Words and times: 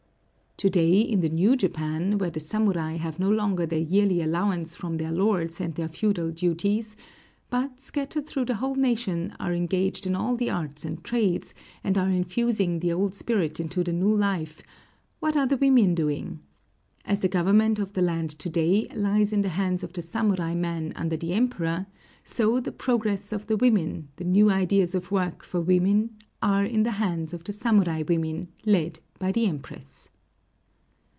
To 0.57 0.69
day 0.69 1.01
in 1.01 1.21
the 1.21 1.29
new 1.29 1.55
Japan, 1.55 2.19
where 2.19 2.29
the 2.29 2.39
samurai 2.39 2.97
have 2.97 3.17
no 3.17 3.31
longer 3.31 3.65
their 3.65 3.79
yearly 3.79 4.21
allowance 4.21 4.75
from 4.75 4.97
their 4.97 5.11
lords 5.11 5.59
and 5.59 5.73
their 5.73 5.87
feudal 5.87 6.29
duties, 6.29 6.95
but, 7.49 7.81
scattered 7.81 8.27
through 8.27 8.45
the 8.45 8.55
whole 8.55 8.75
nation, 8.75 9.35
are 9.39 9.55
engaged 9.55 10.05
in 10.05 10.13
all 10.15 10.35
the 10.35 10.51
arts 10.51 10.85
and 10.85 11.03
trades, 11.03 11.55
and 11.83 11.97
are 11.97 12.09
infusing 12.11 12.77
the 12.77 12.93
old 12.93 13.15
spirit 13.15 13.59
into 13.59 13.83
the 13.83 13.91
new 13.91 14.15
life, 14.15 14.61
what 15.19 15.35
are 15.35 15.47
the 15.47 15.57
women 15.57 15.95
doing? 15.95 16.41
As 17.05 17.21
the 17.21 17.27
government 17.27 17.79
of 17.79 17.93
the 17.93 18.03
land 18.03 18.29
to 18.37 18.47
day 18.49 18.87
lies 18.93 19.33
in 19.33 19.41
the 19.41 19.49
hands 19.57 19.81
of 19.83 19.93
the 19.93 20.03
samurai 20.03 20.53
men 20.53 20.93
under 20.95 21.17
the 21.17 21.33
Emperor, 21.33 21.87
so 22.23 22.59
the 22.59 22.71
progress 22.71 23.31
of 23.33 23.47
the 23.47 23.57
women, 23.57 24.09
the 24.17 24.23
new 24.25 24.51
ideas 24.51 24.93
of 24.93 25.09
work 25.09 25.43
for 25.43 25.59
women, 25.59 26.15
are 26.39 26.63
in 26.65 26.83
the 26.83 26.91
hands 27.01 27.33
of 27.33 27.43
the 27.45 27.53
samurai 27.53 28.03
women, 28.07 28.47
led 28.63 28.99
by 29.17 29.31
the 29.31 29.47
Empress. 29.47 30.09